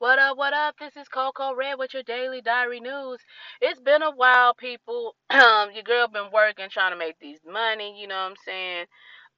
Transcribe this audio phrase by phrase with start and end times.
[0.00, 0.74] What up, what up?
[0.78, 3.20] This is Coco Red with your daily diary news.
[3.60, 5.14] It's been a while, people.
[5.30, 8.86] Um, your girl been working, trying to make these money, you know what I'm saying?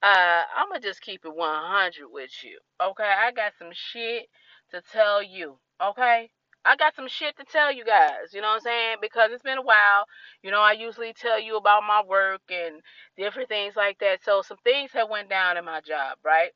[0.03, 2.59] Uh, I'ma just keep it 100 with you.
[2.83, 4.29] Okay, I got some shit
[4.71, 5.59] to tell you.
[5.83, 6.31] Okay?
[6.65, 8.97] I got some shit to tell you guys, you know what I'm saying?
[9.01, 10.07] Because it's been a while.
[10.43, 12.81] You know, I usually tell you about my work and
[13.17, 14.25] different things like that.
[14.25, 16.51] So some things have went down in my job, right?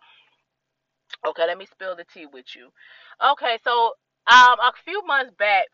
[1.26, 2.70] Okay, let me spill the tea with you.
[3.32, 3.94] Okay, so
[4.30, 5.66] um a few months back,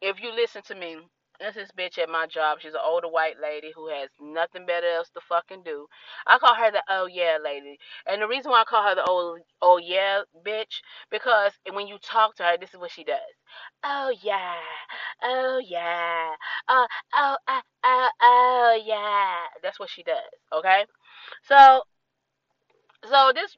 [0.00, 0.98] if you listen to me,
[1.38, 2.58] there's this bitch at my job.
[2.60, 5.86] She's an older white lady who has nothing better else to fucking do.
[6.26, 7.78] I call her the oh yeah lady.
[8.06, 11.98] And the reason why I call her the oh oh yeah bitch, because when you
[11.98, 13.18] talk to her, this is what she does.
[13.84, 14.54] Oh yeah.
[15.22, 16.30] Oh yeah.
[16.68, 19.34] Uh oh uh, oh oh yeah.
[19.62, 20.16] That's what she does.
[20.52, 20.84] Okay?
[21.42, 21.82] So
[23.08, 23.56] so this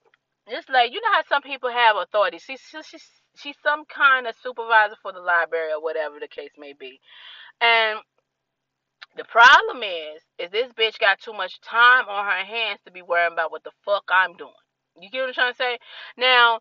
[0.51, 2.38] this like you know how some people have authority.
[2.38, 3.05] She's she's
[3.37, 7.01] she's some kind of supervisor for the library or whatever the case may be.
[7.60, 8.01] And
[9.16, 13.02] the problem is, is this bitch got too much time on her hands to be
[13.02, 14.52] worrying about what the fuck I'm doing.
[15.01, 15.79] You get what I'm trying to say?
[16.16, 16.60] Now,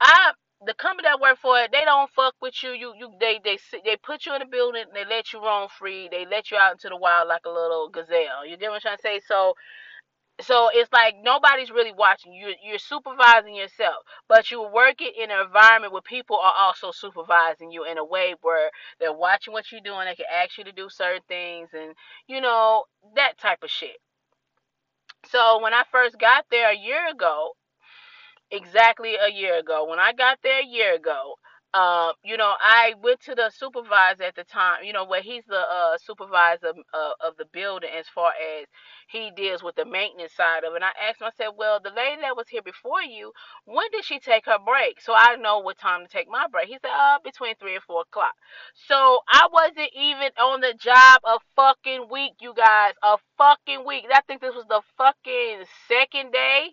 [0.00, 0.32] I
[0.66, 2.70] the company that work for, they don't fuck with you.
[2.72, 6.08] You you they they they put you in a building, they let you roam free,
[6.10, 8.46] they let you out into the wild like a little gazelle.
[8.46, 9.20] You get what I'm trying to say?
[9.26, 9.54] So
[10.40, 12.54] so it's like nobody's really watching you.
[12.64, 17.84] You're supervising yourself but you're working in an environment where people are also supervising you
[17.84, 20.06] in a way where they're watching what you're doing.
[20.06, 21.94] They can ask you to do certain things and
[22.26, 22.84] you know
[23.16, 23.98] that type of shit.
[25.26, 27.52] So when i first got there a year ago
[28.50, 31.36] exactly a year ago when i got there a year ago
[31.74, 35.42] um, you know, I went to the supervisor at the time, you know, where he's
[35.48, 38.66] the uh, supervisor uh, of the building as far as
[39.08, 40.76] he deals with the maintenance side of it.
[40.76, 43.32] And I asked him, I said, Well, the lady that was here before you,
[43.64, 45.00] when did she take her break?
[45.00, 46.68] So I know what time to take my break.
[46.68, 48.34] He said, Uh, between three and four o'clock.
[48.86, 52.92] So I wasn't even on the job a fucking week, you guys.
[53.02, 54.04] A fucking week.
[54.14, 56.70] I think this was the fucking second day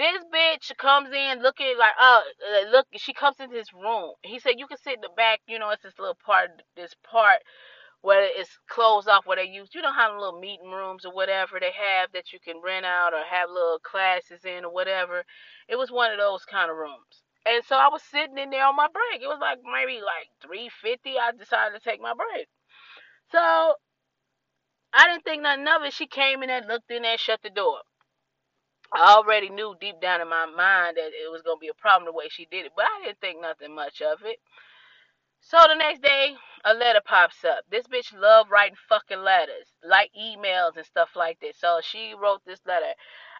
[0.00, 4.12] this bitch comes in looking like, oh, uh, look, she comes into this room.
[4.22, 6.94] He said, you can sit in the back, you know, it's this little part, this
[7.04, 7.40] part
[8.00, 11.12] where it's closed off where they use, you know, how the little meeting rooms or
[11.12, 15.22] whatever they have that you can rent out or have little classes in or whatever.
[15.68, 17.20] It was one of those kind of rooms.
[17.44, 19.20] And so I was sitting in there on my break.
[19.20, 21.18] It was like maybe like 350.
[21.18, 22.48] I decided to take my break.
[23.32, 23.74] So
[24.94, 25.92] I didn't think nothing of it.
[25.92, 27.80] She came in and looked in there, shut the door.
[28.92, 32.06] I already knew deep down in my mind that it was gonna be a problem
[32.06, 34.38] the way she did it, but I didn't think nothing much of it.
[35.40, 37.64] So the next day, a letter pops up.
[37.70, 41.56] This bitch love writing fucking letters, like emails and stuff like that.
[41.56, 42.94] So she wrote this letter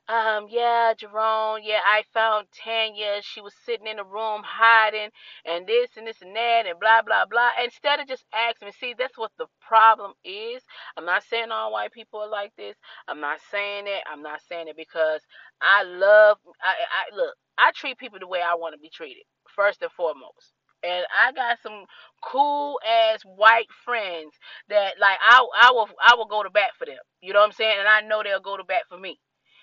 [0.09, 3.21] um, yeah, Jerome, yeah, I found Tanya.
[3.23, 5.11] She was sitting in the room hiding
[5.47, 7.51] and this and this and that and blah, blah, blah.
[7.65, 10.63] Instead of just asking me, see, that's what the problem is.
[10.97, 12.77] I'm not saying all white people are like this.
[13.09, 14.03] I'm not saying it.
[14.13, 15.23] I'm not saying it because
[15.63, 19.25] I love, I, I look, I treat people the way I want to be treated,
[19.57, 20.53] first and foremost
[20.85, 21.87] and I got some
[22.23, 24.35] cool ass white friends
[24.69, 26.99] that like I I will I will go to bat for them.
[27.23, 27.77] You know what I'm saying?
[27.81, 29.19] And I know they'll go to bat for me.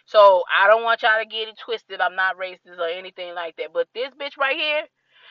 [0.07, 2.01] So I don't want y'all to get it twisted.
[2.01, 3.73] I'm not racist or anything like that.
[3.73, 4.85] But this bitch right here,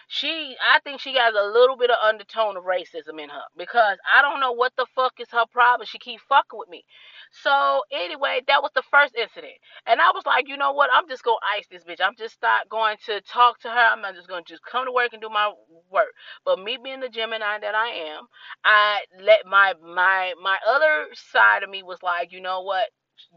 [0.09, 3.99] she I think she has a little bit of undertone of racism in her because
[4.13, 5.87] I don't know what the fuck is her problem.
[5.91, 6.85] She keep fucking with me.
[7.33, 9.55] So anyway, that was the first incident.
[9.87, 10.91] And I was like, you know what?
[10.93, 12.05] I'm just gonna ice this bitch.
[12.05, 13.89] I'm just not going to talk to her.
[13.93, 15.53] I'm not just gonna just come to work and do my
[15.91, 16.13] work.
[16.45, 18.27] But me being the Gemini that I am,
[18.65, 22.89] I let my my my other side of me was like, you know what?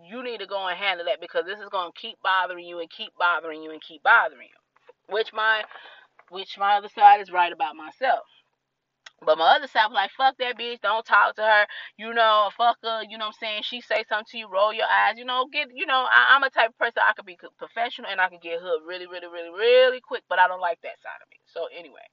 [0.09, 2.79] You need to go and handle that because this is going to keep bothering you
[2.79, 5.13] and keep bothering you and keep bothering you.
[5.15, 5.63] Which my
[6.29, 8.25] which my other side is right about myself.
[9.25, 11.65] But my other side was like, fuck that bitch, don't talk to her,
[11.97, 13.61] you know, fuck her, you know what I'm saying?
[13.63, 16.43] She say something to you, roll your eyes, you know, get, you know, I, am
[16.43, 19.27] a type of person I could be professional and I can get hooked really, really,
[19.27, 21.37] really, really quick, but I don't like that side of me.
[21.45, 22.07] So anyway,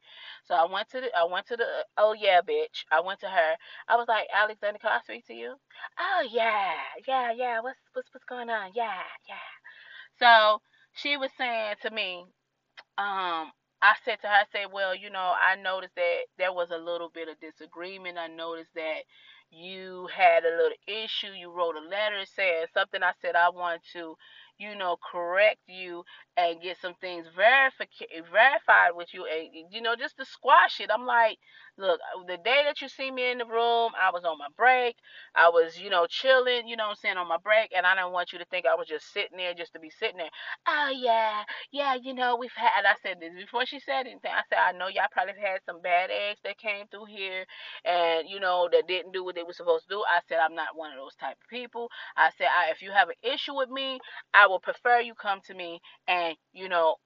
[0.44, 1.66] so I went to the, I went to the,
[1.98, 3.54] oh yeah, bitch, I went to her.
[3.88, 5.54] I was like, Alexander, can I speak to you?
[5.98, 6.72] Oh yeah,
[7.06, 7.60] yeah, yeah.
[7.60, 8.72] What's what's what's going on?
[8.74, 9.46] Yeah, yeah.
[10.18, 10.60] So
[10.94, 12.24] she was saying to me,
[12.98, 13.52] um,
[13.86, 16.78] I said to her, I said, well, you know, I noticed that there was a
[16.78, 18.18] little bit of disagreement.
[18.18, 19.02] I noticed that
[19.50, 21.32] you had a little issue.
[21.38, 23.02] You wrote a letter saying something.
[23.02, 24.16] I said I want to,
[24.58, 26.04] you know, correct you
[26.38, 30.90] and get some things verifi- verified with you, and you know, just to squash it.
[30.92, 31.38] I'm like,
[31.78, 34.48] look, uh, the day that you see me in the room, I was on my
[34.56, 34.96] break.
[35.34, 38.12] I was, you know, chilling, you know I'm saying, on my break, and I didn't
[38.12, 40.30] want you to think I was just sitting there just to be sitting there.
[40.68, 41.42] Oh yeah,
[41.72, 44.32] yeah, you know, we've had I said this before she said anything.
[44.32, 47.44] I said, I know y'all probably had some bad eggs that came through here
[47.84, 50.04] and you know that didn't do what they were supposed to do.
[50.08, 51.88] I said I'm not one of those type of people.
[52.16, 54.00] I said I, if you have an issue with me,
[54.34, 56.96] I will prefer you come to me and you know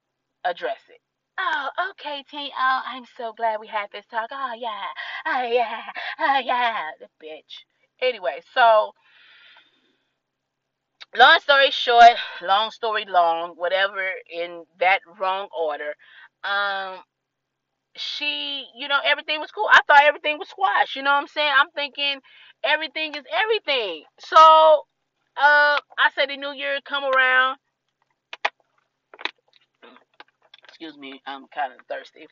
[0.45, 1.01] address it.
[1.43, 2.51] Oh, okay, T.
[2.55, 4.29] Oh, I'm so glad we had this talk.
[4.31, 4.85] Oh yeah,
[5.25, 5.81] oh yeah,
[6.19, 7.65] oh yeah, the bitch.
[7.99, 8.91] Anyway, so
[11.17, 12.11] long story short,
[12.43, 15.93] long story long, whatever in that wrong order.
[16.43, 16.99] Um,
[17.95, 19.67] she, you know, everything was cool.
[19.71, 20.95] I thought everything was squash.
[20.95, 21.53] You know what I'm saying?
[21.57, 22.19] I'm thinking
[22.63, 24.03] everything is everything.
[24.19, 27.57] So, uh, I said the new year come around.
[30.81, 32.27] Excuse me, I'm kind of thirsty.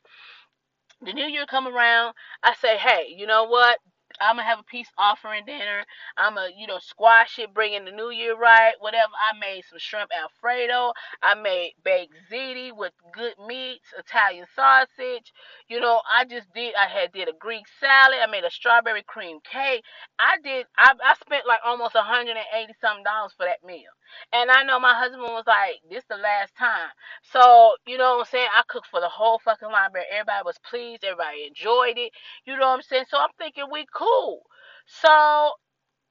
[1.01, 2.15] The new year come around.
[2.43, 3.79] I say, hey, you know what?
[4.21, 5.85] I'm gonna have a peace offering dinner.
[6.17, 9.13] I'm gonna, you know, squash it, bring in the new year right, whatever.
[9.15, 10.93] I made some shrimp alfredo.
[11.23, 15.33] I made baked ziti with good meats, Italian sausage.
[15.69, 16.75] You know, I just did.
[16.75, 18.19] I had did a Greek salad.
[18.21, 19.83] I made a strawberry cream cake.
[20.19, 20.67] I did.
[20.77, 23.91] I, I spent like almost 180 something dollars for that meal.
[24.33, 26.89] And I know my husband was like, "This the last time."
[27.23, 28.49] So you know what I'm saying?
[28.55, 30.07] I cooked for the whole fucking library.
[30.11, 31.03] Everybody was pleased.
[31.05, 32.13] Everybody enjoyed it.
[32.45, 33.05] You know what I'm saying?
[33.09, 34.43] So I'm thinking we cool.
[34.87, 35.53] So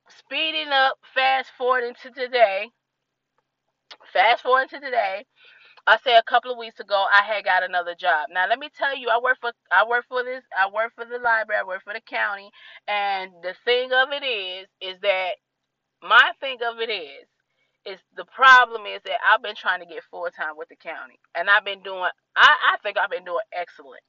[0.08, 2.70] speeding up, fast forward into today.
[4.12, 5.24] Fast forward to today.
[5.86, 8.28] I say a couple of weeks ago I had got another job.
[8.32, 11.04] Now let me tell you, I work for I work for this I work for
[11.04, 12.50] the library, I work for the county,
[12.88, 15.32] and the thing of it is is that
[16.02, 17.26] my thing of it is
[17.88, 21.18] is the problem is that I've been trying to get full time with the county,
[21.34, 22.10] and I've been doing.
[22.36, 24.02] I I think I've been doing excellent,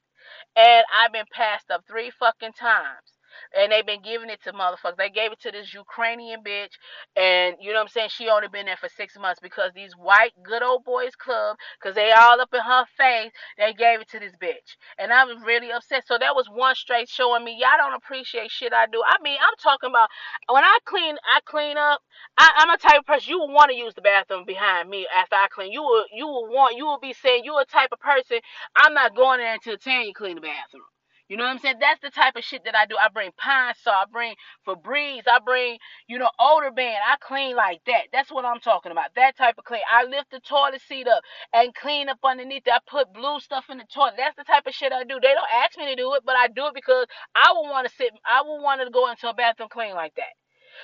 [0.58, 3.14] and I've been passed up three fucking times
[3.58, 4.98] and they've been giving it to motherfuckers.
[4.98, 6.74] They gave it to this Ukrainian bitch,
[7.16, 8.10] and you know what I'm saying?
[8.10, 11.96] She only been there for six months because these white good old boys club, because
[11.96, 15.38] they all up in her face, they gave it to this bitch, and I was
[15.46, 16.08] really upset.
[16.08, 19.02] So that was one straight showing me y'all don't appreciate shit I do.
[19.06, 20.10] I mean, I'm talking about
[20.50, 22.02] when I clean, I clean up.
[22.38, 25.08] I, I'm a type of person you will want to use the bathroom behind me
[25.16, 25.72] after I clean.
[25.72, 28.40] You will, you will want, you will be saying you're a type of person.
[28.76, 30.84] I'm not going there until ten you clean the bathroom.
[31.30, 31.76] You know what I'm saying?
[31.80, 32.96] That's the type of shit that I do.
[33.00, 34.34] I bring pine saw, I bring
[34.68, 35.78] Febreze, I bring,
[36.08, 36.98] you know, OdoBan.
[37.08, 38.10] I clean like that.
[38.12, 39.14] That's what I'm talking about.
[39.16, 39.82] That type of clean.
[39.92, 41.22] I lift the toilet seat up
[41.54, 42.74] and clean up underneath it.
[42.74, 44.16] I put blue stuff in the toilet.
[44.18, 45.20] That's the type of shit I do.
[45.22, 47.06] They don't ask me to do it, but I do it because
[47.36, 50.16] I would want to sit, I would want to go into a bathroom clean like
[50.16, 50.34] that.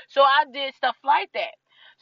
[0.09, 1.55] So I did stuff like that.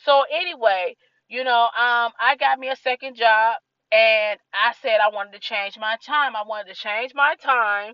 [0.04, 0.95] So anyway,
[1.30, 3.56] you know, um, I got me a second job
[3.92, 6.36] and I said I wanted to change my time.
[6.36, 7.94] I wanted to change my time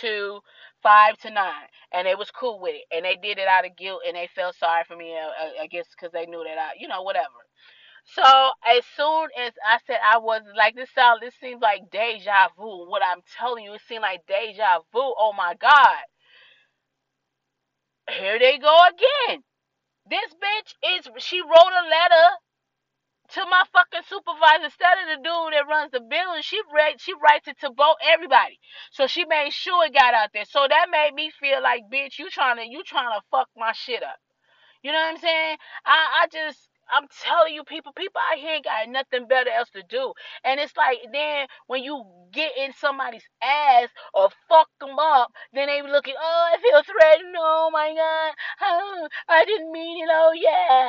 [0.00, 0.40] to
[0.82, 3.76] five to nine, and they was cool with it, and they did it out of
[3.76, 6.58] guilt, and they felt sorry for me, uh, uh, I guess, because they knew that
[6.58, 7.40] I, you know, whatever.
[8.04, 8.22] So
[8.66, 12.88] as soon as I said I was like this sound, this seems like deja vu.
[12.88, 15.00] What I'm telling you, it seemed like deja vu.
[15.00, 16.04] Oh my God.
[18.10, 19.42] Here they go again.
[20.10, 22.28] This bitch is she wrote a letter
[23.30, 26.42] to my fucking supervisor instead of the dude that runs the building.
[26.42, 28.58] She read, she writes it to both everybody.
[28.92, 30.44] So she made sure it got out there.
[30.44, 33.72] So that made me feel like, bitch, you trying to you trying to fuck my
[33.72, 34.16] shit up.
[34.82, 35.56] You know what I'm saying?
[35.86, 39.70] I I just I'm telling you, people, people out here ain't got nothing better else
[39.72, 40.12] to do.
[40.44, 45.68] And it's like then when you get in somebody's ass or fuck them up, then
[45.68, 47.36] they be looking, oh, I feel threatened.
[47.38, 50.10] Oh my God, oh, I didn't mean it.
[50.12, 50.83] Oh yeah, yeah,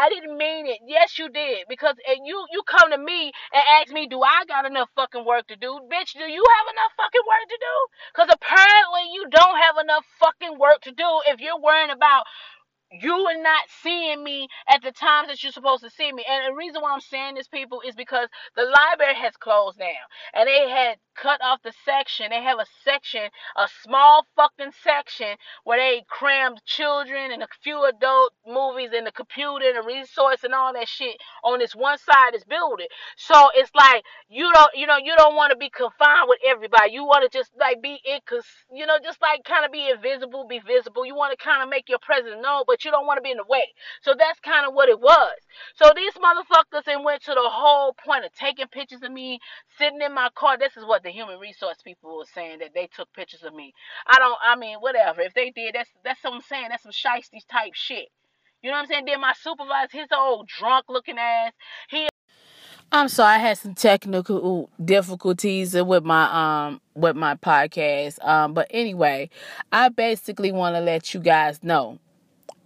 [0.00, 0.80] I didn't mean it.
[0.86, 4.44] Yes, you did because and you you come to me and ask me, do I
[4.48, 6.12] got enough fucking work to do, bitch?
[6.16, 7.76] Do you have enough fucking work to do?
[8.14, 12.24] Because apparently you don't have enough fucking work to do if you're worrying about
[12.92, 16.24] you are not seeing me at the times that you're supposed to see me.
[16.28, 20.06] And the reason why I'm saying this, people, is because the library has closed down.
[20.34, 21.72] And they had cut off the
[22.10, 22.30] section.
[22.30, 27.84] They have a section, a small fucking section, where they crammed children and a few
[27.84, 31.98] adult movies and the computer and the resource and all that shit on this one
[31.98, 32.86] side of this building.
[33.16, 36.92] So it's like you don't, you know, you don't want to be confined with everybody.
[36.92, 39.88] You want to just like be in, cause you know, just like kind of be
[39.88, 41.06] invisible, be visible.
[41.06, 43.30] You want to kind of make your presence known, but you don't want to be
[43.30, 43.66] in the way.
[44.02, 45.36] So that's kind of what it was.
[45.74, 49.38] So these motherfuckers and went to the whole point of taking pictures of me
[49.78, 50.58] sitting in my car.
[50.58, 53.72] This is what the human resource people were saying that they took pictures of me.
[54.06, 54.38] I don't.
[54.42, 55.20] I mean, whatever.
[55.22, 56.66] If they did, that's that's what I'm saying.
[56.70, 58.08] That's some shiesty type shit.
[58.62, 59.04] You know what I'm saying?
[59.06, 61.52] Then my supervisor, his old drunk looking ass,
[61.88, 62.08] he
[62.92, 68.22] I'm sorry, I had some technical difficulties with my um with my podcast.
[68.26, 69.30] Um, but anyway,
[69.70, 72.00] I basically want to let you guys know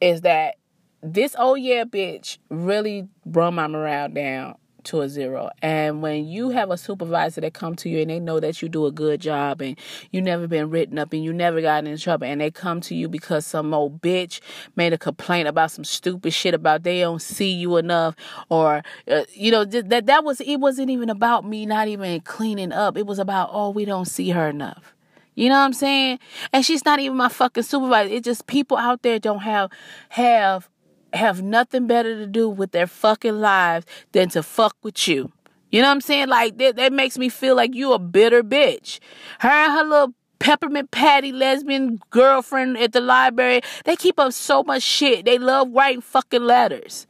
[0.00, 0.56] is that
[1.04, 5.50] this oh yeah bitch really brought my morale down to a zero.
[5.62, 8.68] And when you have a supervisor that come to you and they know that you
[8.68, 9.78] do a good job and
[10.10, 12.94] you never been written up and you never got in trouble and they come to
[12.94, 14.40] you because some old bitch
[14.76, 18.14] made a complaint about some stupid shit about they don't see you enough
[18.50, 22.72] or uh, you know that that was it wasn't even about me not even cleaning
[22.72, 22.96] up.
[22.96, 24.94] It was about oh we don't see her enough.
[25.34, 26.20] You know what I'm saying?
[26.52, 28.12] And she's not even my fucking supervisor.
[28.12, 29.70] It's just people out there don't have
[30.10, 30.68] have
[31.14, 35.32] have nothing better to do with their fucking lives than to fuck with you.
[35.70, 36.28] You know what I'm saying?
[36.28, 39.00] Like that, that makes me feel like you a bitter bitch.
[39.40, 44.62] Her and her little peppermint patty lesbian girlfriend at the library, they keep up so
[44.62, 45.24] much shit.
[45.24, 47.06] They love writing fucking letters.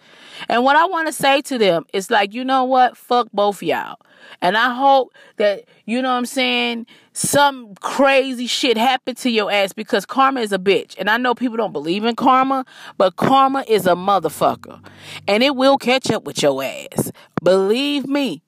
[0.48, 2.96] And what I want to say to them is like, you know what?
[2.96, 3.96] Fuck both y'all.
[4.40, 9.50] And I hope that, you know what I'm saying, some crazy shit happened to your
[9.50, 10.94] ass because karma is a bitch.
[10.98, 12.64] And I know people don't believe in karma,
[12.96, 14.80] but karma is a motherfucker.
[15.26, 17.10] And it will catch up with your ass.
[17.42, 18.43] Believe me.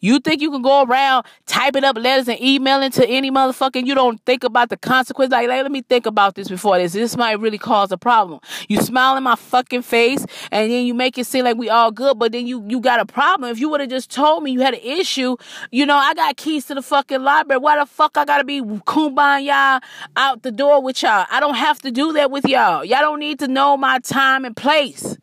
[0.00, 3.94] You think you can go around typing up letters and emailing to any motherfucker you
[3.94, 5.32] don't think about the consequence?
[5.32, 6.92] Like, like, let me think about this before this.
[6.92, 8.40] This might really cause a problem.
[8.68, 11.90] You smile in my fucking face and then you make it seem like we all
[11.90, 13.50] good, but then you, you got a problem.
[13.50, 15.36] If you would have just told me you had an issue,
[15.70, 17.60] you know, I got keys to the fucking library.
[17.60, 19.80] Why the fuck I gotta be kumbaya
[20.16, 21.26] out the door with y'all?
[21.30, 22.84] I don't have to do that with y'all.
[22.84, 25.16] Y'all don't need to know my time and place.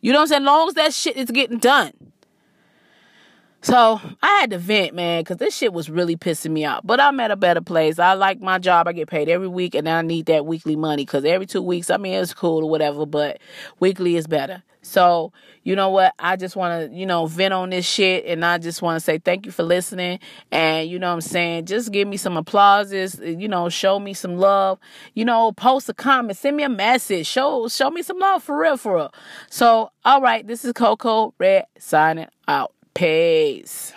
[0.00, 0.42] You know what I'm saying?
[0.42, 1.92] As long as that shit is getting done.
[3.64, 6.82] So I had to vent, man, because this shit was really pissing me off.
[6.84, 7.98] But I'm at a better place.
[7.98, 8.86] I like my job.
[8.86, 11.88] I get paid every week, and I need that weekly money because every two weeks,
[11.88, 13.38] I mean, it's cool or whatever, but
[13.80, 14.62] weekly is better.
[14.82, 16.12] So, you know what?
[16.18, 18.26] I just want to, you know, vent on this shit.
[18.26, 20.18] And I just want to say thank you for listening.
[20.52, 21.64] And, you know what I'm saying?
[21.64, 24.78] Just give me some applauses, you know, show me some love,
[25.14, 28.60] you know, post a comment, send me a message, show, show me some love for
[28.60, 29.14] real, for real.
[29.48, 32.74] So, all right, this is Coco Red signing out.
[32.94, 33.92] Peace.